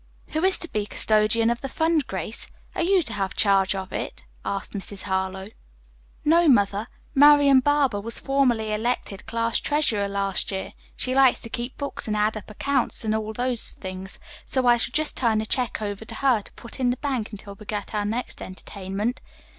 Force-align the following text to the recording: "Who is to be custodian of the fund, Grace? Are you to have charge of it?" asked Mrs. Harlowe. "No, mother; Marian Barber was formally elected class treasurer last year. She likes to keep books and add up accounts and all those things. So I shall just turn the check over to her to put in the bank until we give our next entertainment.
"Who 0.29 0.43
is 0.43 0.57
to 0.57 0.67
be 0.67 0.87
custodian 0.87 1.51
of 1.51 1.61
the 1.61 1.69
fund, 1.69 2.07
Grace? 2.07 2.49
Are 2.73 2.81
you 2.81 3.03
to 3.03 3.13
have 3.13 3.35
charge 3.35 3.75
of 3.75 3.93
it?" 3.93 4.23
asked 4.43 4.73
Mrs. 4.73 5.03
Harlowe. 5.03 5.49
"No, 6.25 6.47
mother; 6.47 6.87
Marian 7.13 7.59
Barber 7.59 8.01
was 8.01 8.17
formally 8.17 8.73
elected 8.73 9.27
class 9.27 9.59
treasurer 9.59 10.07
last 10.07 10.49
year. 10.49 10.73
She 10.95 11.13
likes 11.13 11.39
to 11.41 11.49
keep 11.51 11.77
books 11.77 12.07
and 12.07 12.17
add 12.17 12.35
up 12.35 12.49
accounts 12.49 13.05
and 13.05 13.13
all 13.13 13.31
those 13.31 13.73
things. 13.73 14.17
So 14.43 14.65
I 14.65 14.77
shall 14.77 14.89
just 14.91 15.15
turn 15.15 15.37
the 15.37 15.45
check 15.45 15.83
over 15.83 16.03
to 16.03 16.15
her 16.15 16.41
to 16.41 16.51
put 16.53 16.79
in 16.79 16.89
the 16.89 16.97
bank 16.97 17.31
until 17.31 17.53
we 17.53 17.67
give 17.67 17.83
our 17.93 18.03
next 18.03 18.41
entertainment. 18.41 19.21